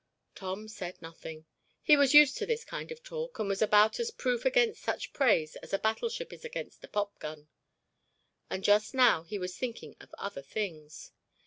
[0.33, 1.45] Tom said nothing.
[1.83, 5.13] He was used to this kind of talk and was about as proof against such
[5.13, 7.49] praise as a battleship is against a popgun.
[8.49, 11.11] And just now he was thinking of other things.